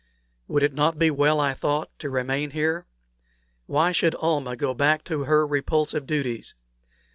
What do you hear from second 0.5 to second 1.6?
it not be well, I